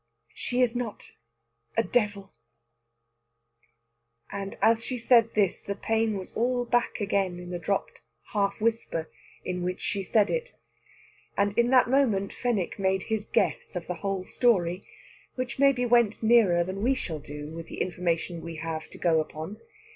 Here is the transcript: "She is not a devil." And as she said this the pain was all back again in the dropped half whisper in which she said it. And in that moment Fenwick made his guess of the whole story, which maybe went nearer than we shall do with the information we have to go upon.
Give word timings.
"She 0.33 0.63
is 0.63 0.75
not 0.75 1.11
a 1.77 1.83
devil." 1.83 2.33
And 4.31 4.57
as 4.59 4.83
she 4.83 4.97
said 4.97 5.35
this 5.35 5.61
the 5.61 5.75
pain 5.75 6.17
was 6.17 6.31
all 6.31 6.65
back 6.65 6.99
again 6.99 7.37
in 7.37 7.51
the 7.51 7.59
dropped 7.59 8.01
half 8.33 8.59
whisper 8.59 9.11
in 9.45 9.61
which 9.61 9.79
she 9.79 10.01
said 10.01 10.31
it. 10.31 10.55
And 11.37 11.55
in 11.55 11.69
that 11.69 11.87
moment 11.87 12.33
Fenwick 12.33 12.79
made 12.79 13.03
his 13.13 13.27
guess 13.27 13.75
of 13.75 13.85
the 13.85 13.93
whole 14.01 14.23
story, 14.25 14.87
which 15.35 15.59
maybe 15.59 15.85
went 15.85 16.23
nearer 16.23 16.63
than 16.63 16.81
we 16.81 16.95
shall 16.95 17.19
do 17.19 17.51
with 17.51 17.67
the 17.67 17.79
information 17.79 18.41
we 18.41 18.55
have 18.55 18.89
to 18.89 18.97
go 18.97 19.19
upon. 19.19 19.61